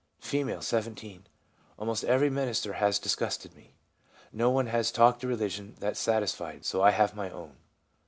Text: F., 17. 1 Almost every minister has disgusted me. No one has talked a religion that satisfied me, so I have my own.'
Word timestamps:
F., 0.19 0.33
17. 0.63 1.11
1 1.13 1.23
Almost 1.77 2.03
every 2.05 2.31
minister 2.31 2.73
has 2.73 2.97
disgusted 2.97 3.55
me. 3.55 3.75
No 4.33 4.49
one 4.49 4.65
has 4.65 4.91
talked 4.91 5.23
a 5.23 5.27
religion 5.27 5.75
that 5.79 5.95
satisfied 5.95 6.55
me, 6.55 6.63
so 6.63 6.81
I 6.81 6.89
have 6.89 7.15
my 7.15 7.29
own.' 7.29 7.57